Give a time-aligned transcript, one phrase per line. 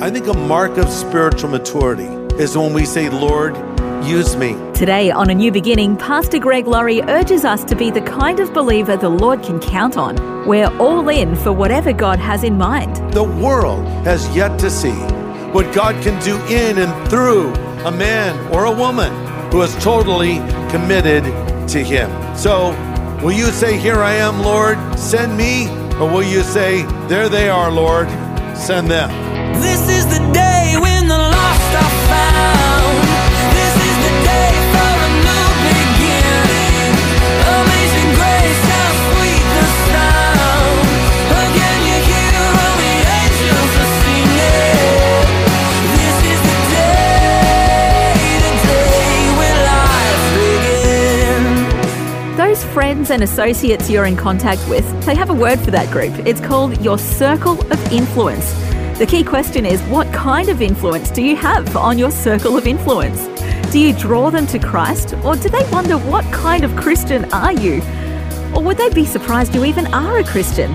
[0.00, 2.06] I think a mark of spiritual maturity
[2.40, 3.56] is when we say, Lord,
[4.06, 4.52] use me.
[4.72, 8.54] Today on A New Beginning, Pastor Greg Laurie urges us to be the kind of
[8.54, 10.46] believer the Lord can count on.
[10.46, 13.12] We're all in for whatever God has in mind.
[13.12, 14.94] The world has yet to see
[15.50, 17.52] what God can do in and through
[17.84, 19.12] a man or a woman
[19.50, 20.36] who is totally
[20.70, 21.24] committed
[21.70, 22.08] to Him.
[22.36, 22.70] So,
[23.20, 25.66] will you say, Here I am, Lord, send me?
[25.96, 28.08] Or will you say, There they are, Lord,
[28.56, 29.27] send them?
[29.60, 32.98] This is the day when the lost are found.
[33.58, 36.94] This is the day for a new beginning.
[37.58, 40.78] Amazing grace, how sweet the sound.
[41.42, 45.26] Again you hear all the angels are singing.
[45.98, 47.26] This is the day,
[48.44, 52.36] the day when life begins.
[52.36, 56.14] Those friends and associates you're in contact with, they have a word for that group.
[56.26, 58.67] It's called your circle of influence.
[58.98, 62.66] The key question is what kind of influence do you have on your circle of
[62.66, 63.28] influence?
[63.70, 67.52] Do you draw them to Christ, or do they wonder what kind of Christian are
[67.52, 67.80] you?
[68.56, 70.74] Or would they be surprised you even are a Christian?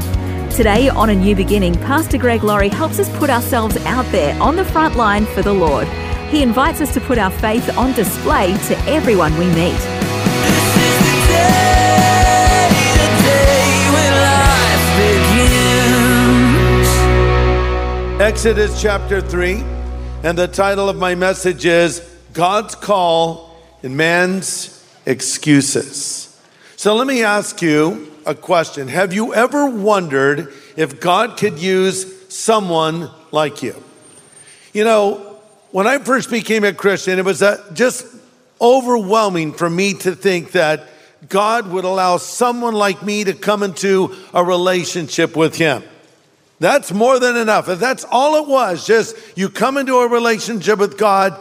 [0.52, 4.56] Today on A New Beginning, Pastor Greg Laurie helps us put ourselves out there on
[4.56, 5.86] the front line for the Lord.
[6.30, 10.03] He invites us to put our faith on display to everyone we meet.
[18.24, 19.56] Exodus chapter 3,
[20.24, 22.00] and the title of my message is
[22.32, 26.42] God's Call and Man's Excuses.
[26.78, 28.88] So let me ask you a question.
[28.88, 33.76] Have you ever wondered if God could use someone like you?
[34.72, 35.38] You know,
[35.72, 38.08] when I first became a Christian, it was uh, just
[38.62, 40.88] overwhelming for me to think that
[41.28, 45.84] God would allow someone like me to come into a relationship with Him.
[46.64, 47.68] That's more than enough.
[47.68, 51.38] If that's all it was, just you come into a relationship with God,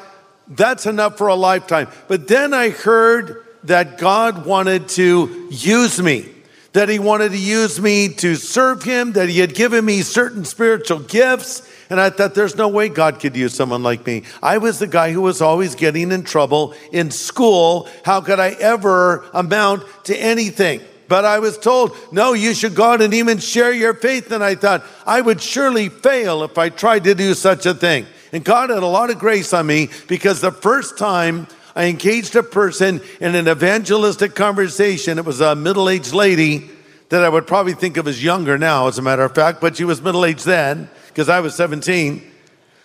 [0.49, 1.87] that's enough for a lifetime.
[2.09, 6.29] But then I heard that God wanted to use me,
[6.73, 10.45] that He wanted to use me to serve Him, that He had given me certain
[10.45, 11.71] spiritual gifts.
[11.89, 14.25] And I thought, there's no way God could use someone like me.
[14.43, 17.89] I was the guy who was always getting in trouble in school.
[18.05, 20.81] How could I ever amount to anything?
[21.13, 24.33] But I was told, no, you should go out and even share your faith.
[24.33, 28.07] And I thought, I would surely fail if I tried to do such a thing.
[28.33, 32.35] And God had a lot of grace on me because the first time I engaged
[32.35, 36.71] a person in an evangelistic conversation, it was a middle aged lady
[37.11, 39.77] that I would probably think of as younger now, as a matter of fact, but
[39.77, 42.23] she was middle aged then because I was 17.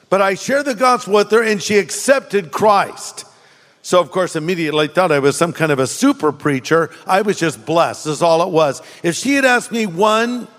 [0.09, 3.23] But I shared the gospel with her and she accepted Christ.
[3.87, 6.89] So, of course, immediately thought I was some kind of a super preacher.
[7.05, 8.81] I was just blessed, is all it was.
[9.01, 10.49] If she had asked me one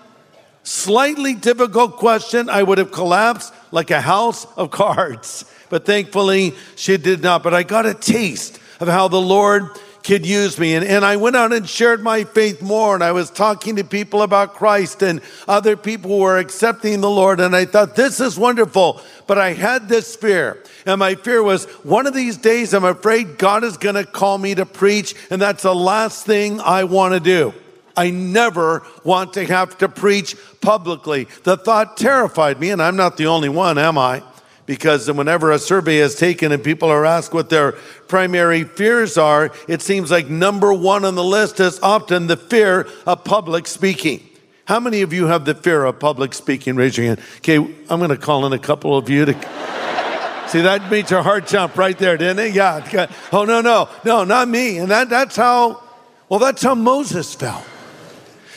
[0.63, 5.45] slightly difficult question, I would have collapsed like a house of cards.
[5.69, 7.43] But thankfully, she did not.
[7.43, 10.75] But I got a taste of how the Lord could use me.
[10.75, 12.95] And, and I went out and shared my faith more.
[12.95, 17.39] And I was talking to people about Christ, and other people were accepting the Lord.
[17.39, 19.01] And I thought, this is wonderful.
[19.27, 20.63] But I had this fear.
[20.85, 24.37] And my fear was one of these days, I'm afraid God is going to call
[24.37, 25.15] me to preach.
[25.29, 27.53] And that's the last thing I want to do.
[27.97, 31.27] I never want to have to preach publicly.
[31.43, 34.23] The thought terrified me, and I'm not the only one, am I?
[34.69, 37.71] Because whenever a survey is taken and people are asked what their
[38.07, 42.87] primary fears are, it seems like number one on the list is often the fear
[43.07, 44.21] of public speaking.
[44.65, 46.75] How many of you have the fear of public speaking?
[46.75, 47.19] Raise your hand.
[47.37, 49.33] Okay, I'm going to call in a couple of you to.
[50.49, 52.53] See, that made your heart jump right there, didn't it?
[52.53, 53.11] Yeah.
[53.33, 54.77] Oh, no, no, no, not me.
[54.77, 55.81] And that, that's how,
[56.29, 57.65] well, that's how Moses felt.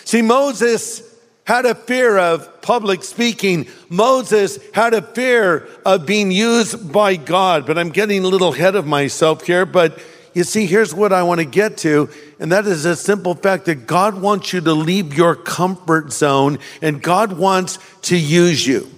[0.05, 1.12] See, Moses
[1.45, 3.67] had a fear of public speaking.
[3.89, 7.67] Moses had a fear of being used by God.
[7.67, 9.67] But I'm getting a little ahead of myself here.
[9.67, 9.99] But
[10.35, 12.09] you see, here's what I want to get to,
[12.39, 16.59] and that is a simple fact that God wants you to leave your comfort zone
[16.81, 18.89] and God wants to use you.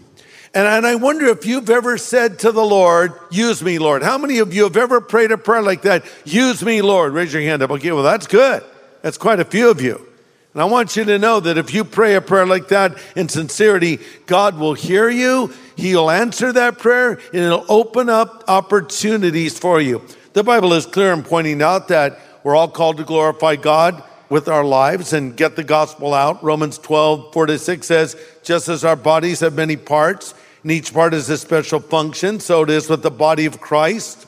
[0.55, 4.05] And, and I wonder if you've ever said to the Lord, Use me, Lord.
[4.05, 6.05] How many of you have ever prayed a prayer like that?
[6.25, 7.13] Use me, Lord.
[7.13, 7.71] Raise your hand up.
[7.73, 8.63] Okay, well, that's good.
[9.03, 10.07] That's quite a few of you.
[10.55, 13.29] And I want you to know that if you pray a prayer like that in
[13.29, 19.81] sincerity, God will hear you, He'll answer that prayer, and it'll open up opportunities for
[19.81, 20.01] you.
[20.33, 24.49] The Bible is clear in pointing out that we're all called to glorify God with
[24.49, 26.43] our lives and get the gospel out.
[26.43, 30.95] Romans 12, 4 to 6 says, just as our bodies have many parts, and each
[30.95, 34.27] part has a special function, so it is with the body of Christ.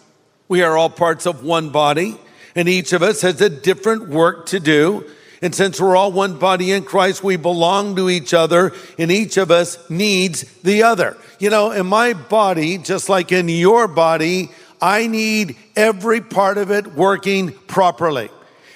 [0.49, 2.19] We are all parts of one body,
[2.57, 5.05] and each of us has a different work to do.
[5.43, 9.37] And since we're all one body in Christ, we belong to each other, and each
[9.37, 11.17] of us needs the other.
[11.39, 14.51] You know, in my body, just like in your body,
[14.81, 18.31] I need every part of it working properly.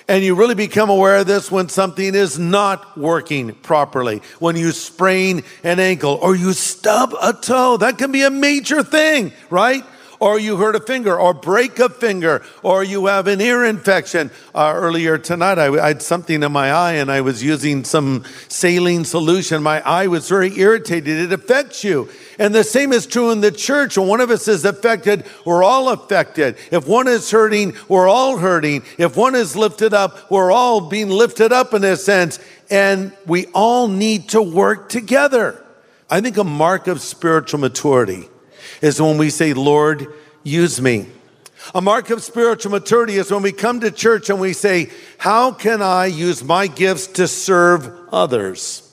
[0.09, 4.23] And you really become aware of this when something is not working properly.
[4.41, 8.83] When you sprain an ankle or you stub a toe, that can be a major
[8.83, 9.85] thing, right?
[10.21, 14.31] Or you hurt a finger or break a finger or you have an ear infection.
[14.55, 18.25] Uh, earlier tonight, I, I had something in my eye and I was using some
[18.49, 19.63] saline solution.
[19.63, 21.19] My eye was very irritated.
[21.19, 22.11] It affects you.
[22.39, 23.97] And the same is true in the church.
[23.97, 26.57] When one of us is affected, we're all affected.
[26.71, 28.83] If one is hurting, we're all hurting.
[28.99, 32.39] If one is lifted up, we're all being lifted up in a sense.
[32.71, 35.65] And we all need to work together.
[36.11, 38.29] I think a mark of spiritual maturity
[38.81, 40.07] is when we say, Lord,
[40.43, 41.07] use me.
[41.75, 45.53] A mark of spiritual maturity is when we come to church and we say, How
[45.53, 48.87] can I use my gifts to serve others?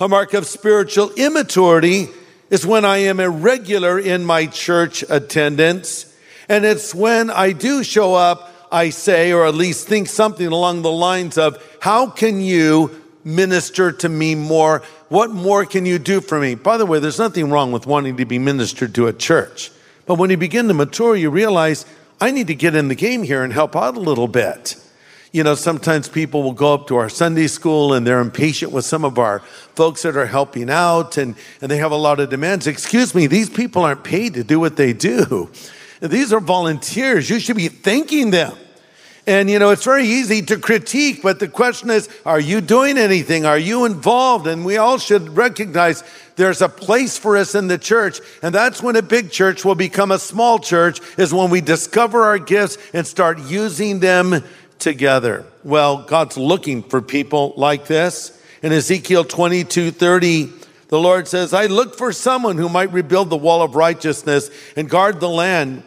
[0.00, 2.08] A mark of spiritual immaturity
[2.50, 6.12] is when I am irregular in my church attendance.
[6.48, 10.82] And it's when I do show up, I say, or at least think something along
[10.82, 14.82] the lines of, How can you minister to me more?
[15.08, 16.54] What more can you do for me?
[16.54, 19.70] By the way, there's nothing wrong with wanting to be ministered to at church.
[20.06, 21.86] But when you begin to mature, you realize,
[22.20, 24.76] I need to get in the game here and help out a little bit.
[25.32, 28.84] You know, sometimes people will go up to our Sunday school and they're impatient with
[28.84, 29.40] some of our
[29.74, 32.68] folks that are helping out and, and they have a lot of demands.
[32.68, 35.50] Excuse me, these people aren't paid to do what they do.
[36.00, 37.28] These are volunteers.
[37.28, 38.56] You should be thanking them.
[39.26, 42.98] And you know, it's very easy to critique, but the question is, are you doing
[42.98, 43.46] anything?
[43.46, 44.46] Are you involved?
[44.46, 46.04] And we all should recognize
[46.36, 48.20] there's a place for us in the church.
[48.42, 52.24] And that's when a big church will become a small church, is when we discover
[52.24, 54.44] our gifts and start using them
[54.78, 55.46] together.
[55.62, 58.38] Well, God's looking for people like this.
[58.62, 60.50] In Ezekiel 22 30,
[60.88, 64.88] the Lord says, I look for someone who might rebuild the wall of righteousness and
[64.88, 65.82] guard the land.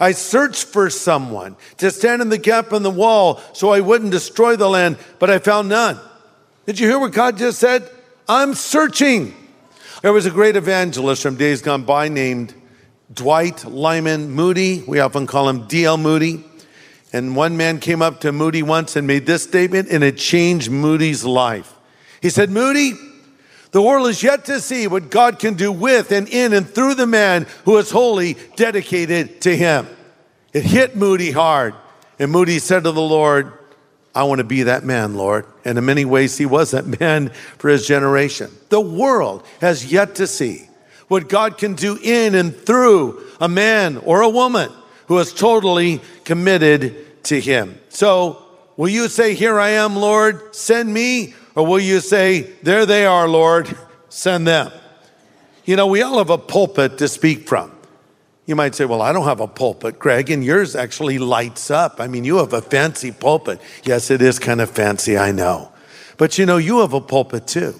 [0.00, 4.10] I searched for someone to stand in the gap in the wall so I wouldn't
[4.10, 6.00] destroy the land, but I found none.
[6.64, 7.88] Did you hear what God just said?
[8.26, 9.34] I'm searching.
[10.02, 12.54] There was a great evangelist from days gone by named
[13.12, 14.82] Dwight Lyman Moody.
[14.86, 15.98] We often call him D.L.
[15.98, 16.44] Moody.
[17.12, 20.70] And one man came up to Moody once and made this statement, and it changed
[20.70, 21.74] Moody's life.
[22.22, 22.92] He said, Moody,
[23.72, 26.94] the world is yet to see what God can do with and in and through
[26.94, 29.86] the man who is wholly dedicated to him.
[30.52, 31.74] It hit Moody hard.
[32.18, 33.52] And Moody said to the Lord,
[34.14, 35.46] I want to be that man, Lord.
[35.64, 37.28] And in many ways, he was that man
[37.58, 38.50] for his generation.
[38.68, 40.68] The world has yet to see
[41.08, 44.70] what God can do in and through a man or a woman
[45.06, 47.80] who is totally committed to him.
[47.88, 48.44] So,
[48.76, 51.34] will you say, Here I am, Lord, send me?
[51.60, 53.76] Or will you say, There they are, Lord,
[54.08, 54.72] send them?
[55.66, 57.70] You know, we all have a pulpit to speak from.
[58.46, 62.00] You might say, Well, I don't have a pulpit, Greg, and yours actually lights up.
[62.00, 63.60] I mean, you have a fancy pulpit.
[63.84, 65.70] Yes, it is kind of fancy, I know.
[66.16, 67.74] But you know, you have a pulpit too.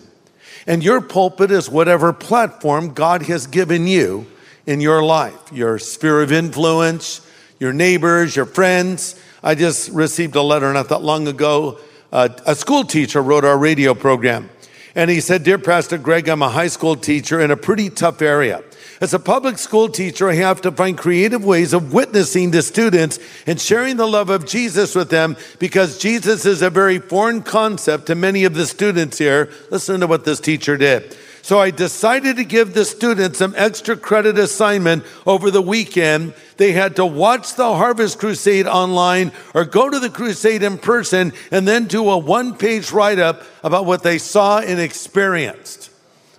[0.66, 4.26] And your pulpit is whatever platform God has given you
[4.66, 7.26] in your life, your sphere of influence,
[7.58, 9.18] your neighbors, your friends.
[9.42, 11.78] I just received a letter not that long ago.
[12.12, 14.50] Uh, a school teacher wrote our radio program.
[14.94, 18.20] And he said, Dear Pastor Greg, I'm a high school teacher in a pretty tough
[18.20, 18.62] area.
[19.00, 23.18] As a public school teacher, I have to find creative ways of witnessing to students
[23.46, 28.06] and sharing the love of Jesus with them because Jesus is a very foreign concept
[28.06, 29.48] to many of the students here.
[29.70, 31.16] Listen to what this teacher did.
[31.42, 36.34] So I decided to give the students some extra credit assignment over the weekend.
[36.56, 41.32] They had to watch the Harvest Crusade online or go to the crusade in person
[41.50, 45.90] and then do a one page write up about what they saw and experienced.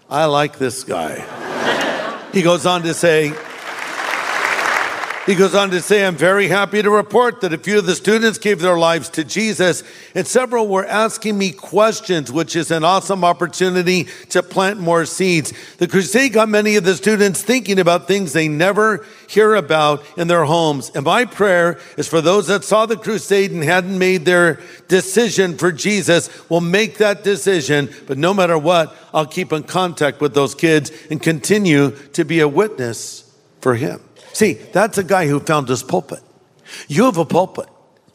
[0.09, 2.29] I like this guy.
[2.31, 3.33] He goes on to say,
[5.31, 7.95] He goes on to say, I'm very happy to report that a few of the
[7.95, 9.81] students gave their lives to Jesus,
[10.13, 15.53] and several were asking me questions, which is an awesome opportunity to plant more seeds.
[15.77, 20.27] The crusade got many of the students thinking about things they never hear about in
[20.27, 20.91] their homes.
[20.95, 24.59] And my prayer is for those that saw the crusade and hadn't made their
[24.89, 27.89] decision for Jesus will make that decision.
[28.05, 32.41] But no matter what, I'll keep in contact with those kids and continue to be
[32.41, 34.01] a witness for him.
[34.33, 36.21] See, that's a guy who found his pulpit.
[36.87, 37.67] You have a pulpit.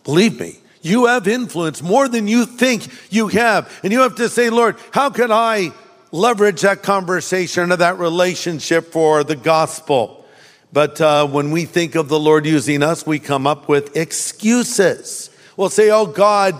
[0.05, 3.73] Believe me, you have influence more than you think you have.
[3.83, 5.73] And you have to say, Lord, how can I
[6.13, 10.25] leverage that conversation or that relationship for the gospel?
[10.73, 15.31] But uh, when we think of the Lord using us, we come up with excuses.
[15.57, 16.55] We'll say, oh, God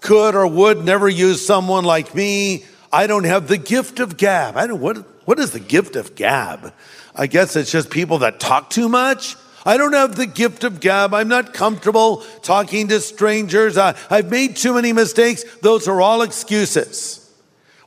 [0.00, 2.64] could or would never use someone like me.
[2.92, 4.56] I don't have the gift of gab.
[4.56, 6.72] I don't, what, what is the gift of gab?
[7.14, 9.36] I guess it's just people that talk too much.
[9.64, 11.12] I don't have the gift of gab.
[11.12, 13.76] I'm not comfortable talking to strangers.
[13.76, 15.44] I, I've made too many mistakes.
[15.60, 17.18] Those are all excuses.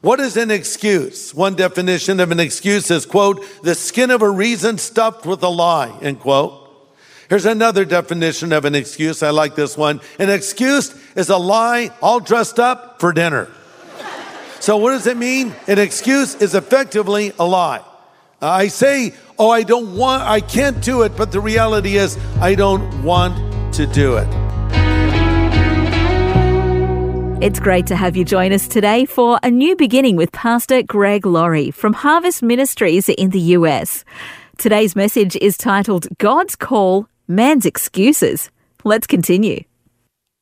[0.01, 1.34] What is an excuse?
[1.34, 5.50] One definition of an excuse is, quote, the skin of a reason stuffed with a
[5.50, 6.60] lie, end quote.
[7.30, 9.24] Here's another definition of an excuse.
[9.24, 10.01] I like this one.
[10.20, 13.50] An excuse is a lie all dressed up for dinner.
[14.60, 15.56] so, what does it mean?
[15.68, 17.82] An excuse is effectively a lie.
[18.44, 22.56] I say, oh, I don't want, I can't do it, but the reality is, I
[22.56, 24.28] don't want to do it.
[27.42, 31.26] It's great to have you join us today for a new beginning with Pastor Greg
[31.26, 34.04] Laurie from Harvest Ministries in the US.
[34.58, 38.50] Today's message is titled God's Call, Man's Excuses.
[38.84, 39.64] Let's continue.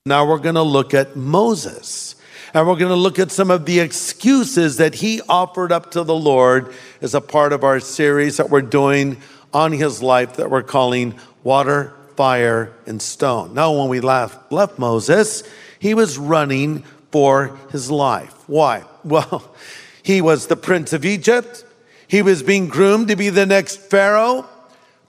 [0.07, 2.15] Now we're going to look at Moses.
[2.53, 6.03] And we're going to look at some of the excuses that he offered up to
[6.03, 9.17] the Lord as a part of our series that we're doing
[9.53, 13.53] on his life that we're calling Water, Fire, and Stone.
[13.53, 15.43] Now, when we left, left Moses,
[15.79, 18.33] he was running for his life.
[18.47, 18.83] Why?
[19.03, 19.55] Well,
[20.03, 21.65] he was the prince of Egypt.
[22.07, 24.47] He was being groomed to be the next Pharaoh,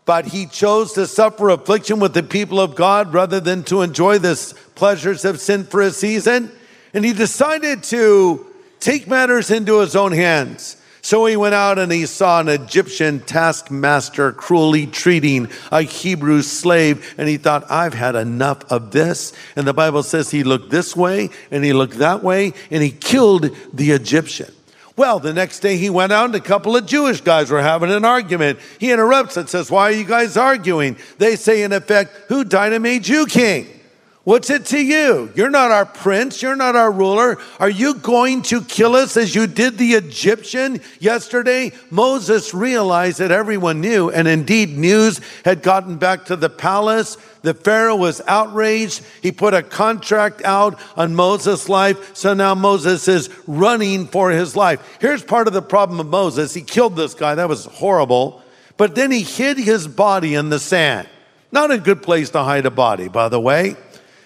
[0.06, 4.16] but he chose to suffer affliction with the people of God rather than to enjoy
[4.18, 6.50] the pleasures of sin for a season.
[6.94, 8.46] And he decided to
[8.80, 10.76] take matters into his own hands.
[11.04, 17.14] So he went out and he saw an Egyptian taskmaster cruelly treating a Hebrew slave,
[17.18, 19.32] and he thought, I've had enough of this.
[19.56, 22.92] And the Bible says he looked this way and he looked that way, and he
[22.92, 24.52] killed the Egyptian.
[24.96, 27.90] Well, the next day he went out and a couple of Jewish guys were having
[27.90, 28.60] an argument.
[28.78, 30.96] He interrupts and says, Why are you guys arguing?
[31.18, 33.66] They say, in effect, Who died and made you king?
[34.24, 35.32] What's it to you?
[35.34, 36.42] You're not our prince.
[36.42, 37.38] You're not our ruler.
[37.58, 41.72] Are you going to kill us as you did the Egyptian yesterday?
[41.90, 47.16] Moses realized that everyone knew, and indeed, news had gotten back to the palace.
[47.42, 49.02] The Pharaoh was outraged.
[49.22, 52.14] He put a contract out on Moses' life.
[52.14, 54.98] So now Moses is running for his life.
[55.00, 56.54] Here's part of the problem of Moses.
[56.54, 57.34] He killed this guy.
[57.34, 58.40] That was horrible.
[58.76, 61.08] But then he hid his body in the sand.
[61.50, 63.74] Not a good place to hide a body, by the way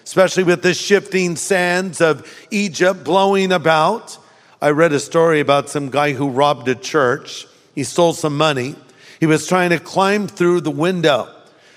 [0.07, 4.17] especially with the shifting sands of Egypt blowing about.
[4.61, 7.45] I read a story about some guy who robbed a church.
[7.75, 8.75] He stole some money.
[9.19, 11.29] He was trying to climb through the window,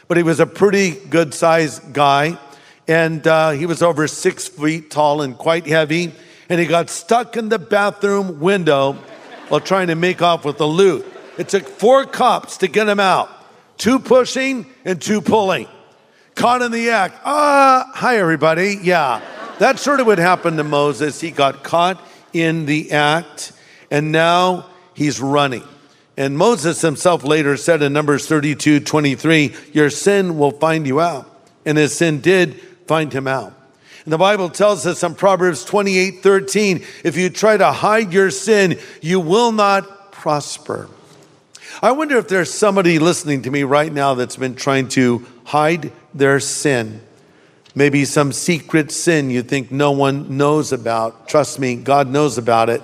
[0.07, 2.39] but he was a pretty good sized guy.
[2.87, 6.13] And uh, he was over six feet tall and quite heavy.
[6.49, 8.93] And he got stuck in the bathroom window
[9.49, 11.05] while trying to make off with the loot.
[11.37, 13.29] It took four cops to get him out
[13.77, 15.67] two pushing and two pulling
[16.41, 17.21] caught in the act.
[17.25, 18.79] Ah, uh, hi, everybody.
[18.83, 19.21] Yeah,
[19.59, 21.21] that sort of would happen to Moses.
[21.21, 23.53] He got caught in the act,
[23.91, 25.65] and now he's running.
[26.17, 31.27] And Moses himself later said in Numbers 32 23, Your sin will find you out.
[31.67, 33.53] And his sin did find him out.
[34.05, 38.31] And the Bible tells us in Proverbs 28 13, if you try to hide your
[38.31, 40.89] sin, you will not prosper.
[41.83, 45.93] I wonder if there's somebody listening to me right now that's been trying to hide
[46.13, 47.01] their sin.
[47.75, 51.29] Maybe some secret sin you think no one knows about.
[51.29, 52.83] Trust me, God knows about it.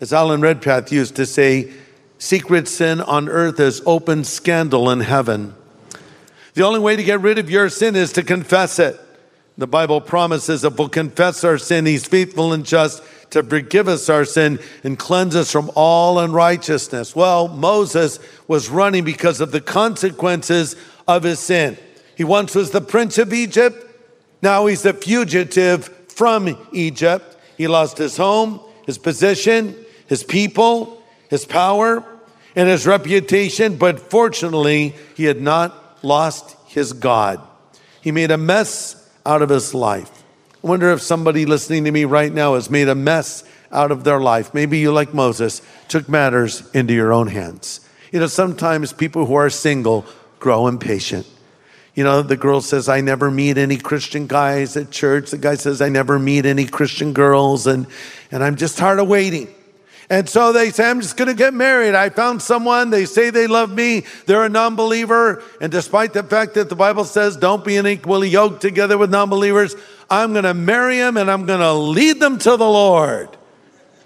[0.00, 1.72] As Alan Redpath used to say,
[2.18, 5.54] secret sin on earth is open scandal in heaven.
[6.54, 9.00] The only way to get rid of your sin is to confess it.
[9.56, 14.08] The Bible promises if we'll confess our sin, He's faithful and just to forgive us
[14.08, 17.14] our sin and cleanse us from all unrighteousness.
[17.14, 18.18] Well, Moses
[18.48, 21.78] was running because of the consequences of his sin.
[22.16, 23.86] He once was the prince of Egypt.
[24.42, 27.36] Now he's a fugitive from Egypt.
[27.56, 32.04] He lost his home, his position, his people, his power,
[32.56, 33.76] and his reputation.
[33.76, 37.40] But fortunately, he had not lost his God.
[38.00, 40.19] He made a mess out of his life.
[40.62, 44.04] I wonder if somebody listening to me right now has made a mess out of
[44.04, 44.52] their life.
[44.52, 47.80] Maybe you, like Moses, took matters into your own hands.
[48.12, 50.04] You know, sometimes people who are single
[50.38, 51.26] grow impatient.
[51.94, 55.30] You know, the girl says, I never meet any Christian guys at church.
[55.30, 57.86] The guy says, I never meet any Christian girls, and,
[58.30, 59.48] and I'm just tired of waiting.
[60.10, 61.94] And so they say, I'm just going to get married.
[61.94, 62.90] I found someone.
[62.90, 64.04] They say they love me.
[64.26, 65.40] They're a non believer.
[65.60, 69.30] And despite the fact that the Bible says, don't be unequally yoked together with non
[69.30, 69.76] believers,
[70.10, 73.28] I'm going to marry them and I'm going to lead them to the Lord.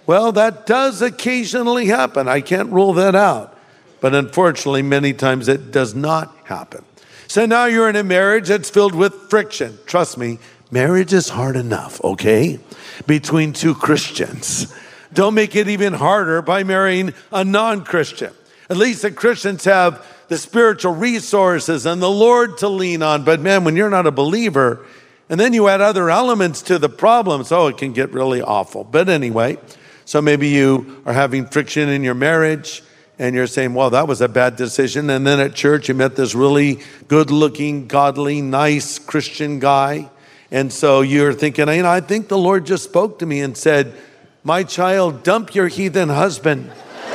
[0.07, 2.29] Well, that does occasionally happen.
[2.29, 3.57] I can't rule that out.
[4.01, 6.85] But unfortunately, many times it does not happen.
[7.27, 9.79] So now you're in a marriage that's filled with friction.
[9.87, 10.39] Trust me,
[10.71, 12.59] marriage is hard enough, okay?
[13.07, 14.75] Between two Christians.
[15.15, 18.33] Don't make it even harder by marrying a non Christian.
[18.69, 23.25] At least the Christians have the spiritual resources and the Lord to lean on.
[23.25, 24.85] But man, when you're not a believer,
[25.29, 28.85] and then you add other elements to the problems, oh, it can get really awful.
[28.85, 29.59] But anyway,
[30.05, 32.83] so maybe you are having friction in your marriage
[33.19, 35.09] and you're saying, well, that was a bad decision.
[35.09, 40.11] And then at church, you met this really good looking, godly, nice Christian guy.
[40.51, 43.57] And so you're thinking, you know, I think the Lord just spoke to me and
[43.57, 43.95] said,
[44.43, 46.71] my child, dump your heathen husband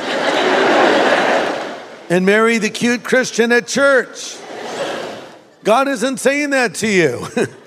[2.10, 4.36] and marry the cute Christian at church.
[5.62, 7.26] God isn't saying that to you.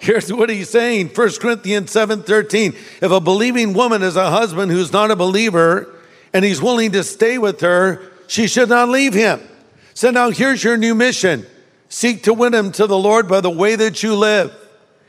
[0.00, 2.74] Here's what he's saying 1 Corinthians 7:13.
[3.02, 5.94] If a believing woman has a husband who's not a believer
[6.32, 9.40] and he's willing to stay with her, she should not leave him.
[9.92, 11.44] So now here's your new mission.
[11.90, 14.54] Seek to win him to the Lord by the way that you live.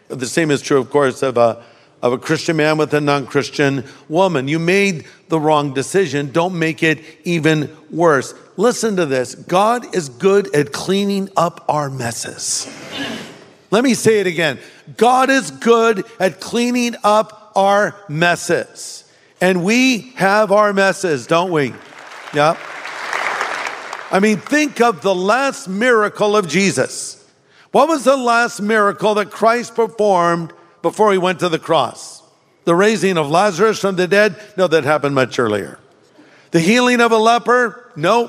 [0.09, 1.63] The same is true, of course, of a,
[2.01, 4.49] of a Christian man with a non Christian woman.
[4.49, 6.33] You made the wrong decision.
[6.33, 8.33] Don't make it even worse.
[8.57, 12.67] Listen to this God is good at cleaning up our messes.
[13.71, 14.59] Let me say it again
[14.97, 19.05] God is good at cleaning up our messes.
[19.39, 21.73] And we have our messes, don't we?
[22.33, 22.55] Yeah.
[24.11, 27.17] I mean, think of the last miracle of Jesus.
[27.71, 32.21] What was the last miracle that Christ performed before he went to the cross?
[32.65, 34.35] The raising of Lazarus from the dead?
[34.57, 35.79] No, that happened much earlier.
[36.51, 37.91] The healing of a leper?
[37.95, 38.27] No.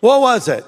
[0.00, 0.64] What was it?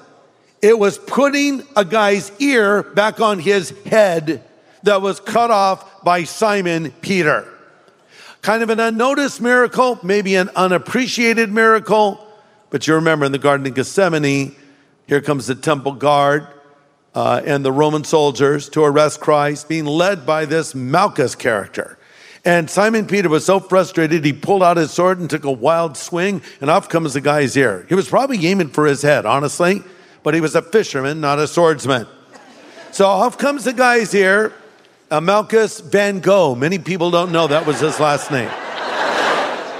[0.61, 4.43] It was putting a guy's ear back on his head
[4.83, 7.47] that was cut off by Simon Peter.
[8.41, 12.27] Kind of an unnoticed miracle, maybe an unappreciated miracle,
[12.69, 14.55] but you remember in the Garden of Gethsemane,
[15.07, 16.47] here comes the temple guard
[17.13, 21.97] uh, and the Roman soldiers to arrest Christ, being led by this Malchus character.
[22.45, 25.97] And Simon Peter was so frustrated, he pulled out his sword and took a wild
[25.97, 27.85] swing, and off comes the guy's ear.
[27.89, 29.83] He was probably aiming for his head, honestly,
[30.23, 32.07] but he was a fisherman, not a swordsman.
[32.91, 34.51] So off comes the guy's uh,
[35.21, 36.55] Malchus Van Gogh.
[36.55, 38.49] Many people don't know that was his last name.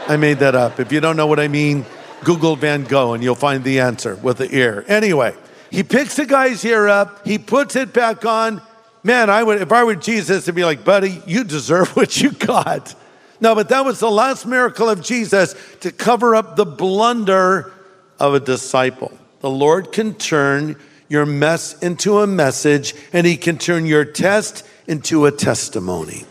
[0.08, 0.80] I made that up.
[0.80, 1.86] If you don't know what I mean,
[2.24, 4.84] Google Van Gogh and you'll find the answer with the ear.
[4.88, 5.36] Anyway,
[5.70, 8.62] he picks the guy's ear up, he puts it back on.
[9.04, 12.32] Man, I would if I were Jesus, to be like, buddy, you deserve what you
[12.32, 12.94] got.
[13.40, 17.74] No, but that was the last miracle of Jesus to cover up the blunder
[18.20, 19.18] of a disciple.
[19.42, 20.76] The Lord can turn
[21.10, 26.26] your mess into a message, and He can turn your test into a testimony.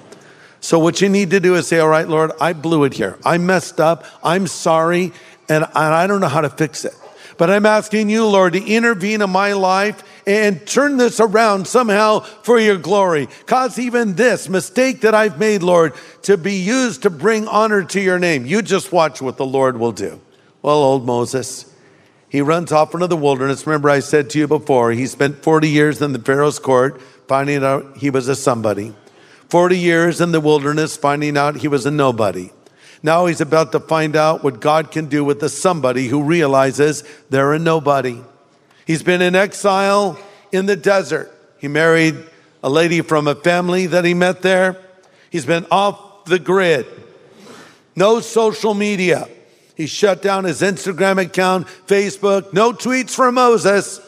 [0.61, 3.18] So, what you need to do is say, All right, Lord, I blew it here.
[3.25, 4.05] I messed up.
[4.23, 5.12] I'm sorry,
[5.49, 6.94] and I don't know how to fix it.
[7.37, 12.20] But I'm asking you, Lord, to intervene in my life and turn this around somehow
[12.20, 13.29] for your glory.
[13.46, 18.01] Cause even this mistake that I've made, Lord, to be used to bring honor to
[18.01, 18.44] your name.
[18.44, 20.20] You just watch what the Lord will do.
[20.61, 21.70] Well, old Moses,
[22.31, 23.66] he runs off into the wilderness.
[23.66, 27.64] Remember, I said to you before, he spent 40 years in the Pharaoh's court finding
[27.64, 28.95] out he was a somebody.
[29.49, 32.51] 40 years in the wilderness, finding out he was a nobody.
[33.03, 37.03] Now he's about to find out what God can do with a somebody who realizes
[37.31, 38.21] they're a nobody.
[38.87, 40.16] He's been in exile
[40.53, 41.33] in the desert.
[41.59, 42.16] He married
[42.62, 44.77] a lady from a family that he met there.
[45.31, 46.87] He's been off the grid.
[47.97, 49.29] No social media.
[49.81, 53.99] He shut down his Instagram account, Facebook, no tweets from Moses.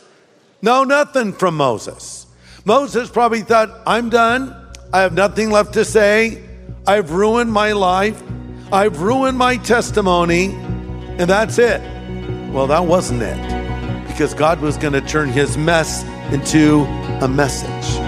[0.61, 2.27] No, nothing from Moses.
[2.67, 4.55] Moses probably thought, I'm done.
[4.93, 6.47] I have nothing left to say.
[6.87, 8.23] I've ruined my life.
[8.71, 10.53] I've ruined my testimony.
[10.53, 11.81] And that's it.
[12.53, 14.07] Well, that wasn't it.
[14.09, 16.05] Because God was going to turn his mess
[16.35, 16.81] into
[17.23, 18.02] a message.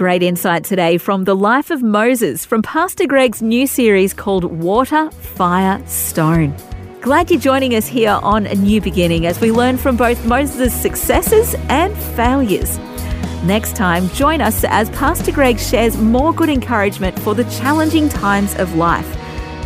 [0.00, 5.10] Great insight today from the life of Moses from Pastor Greg's new series called Water,
[5.10, 6.56] Fire, Stone.
[7.02, 10.72] Glad you're joining us here on A New Beginning as we learn from both Moses'
[10.72, 12.78] successes and failures.
[13.44, 18.54] Next time, join us as Pastor Greg shares more good encouragement for the challenging times
[18.54, 19.06] of life.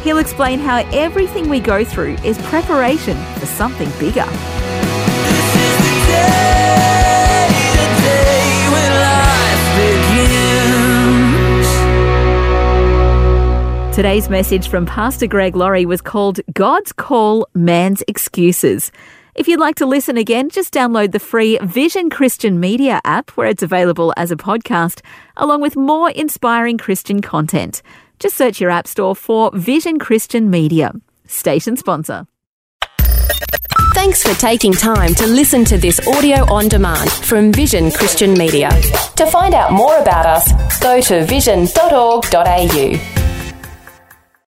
[0.02, 4.26] He'll explain how everything we go through is preparation for something bigger.
[13.94, 18.90] Today's message from Pastor Greg Laurie was called God's Call, Man's Excuses.
[19.36, 23.46] If you'd like to listen again, just download the free Vision Christian Media app where
[23.46, 25.00] it's available as a podcast,
[25.36, 27.82] along with more inspiring Christian content.
[28.18, 30.90] Just search your app store for Vision Christian Media.
[31.28, 32.26] Station sponsor.
[33.94, 38.70] Thanks for taking time to listen to this audio on demand from Vision Christian Media.
[39.14, 43.23] To find out more about us, go to vision.org.au.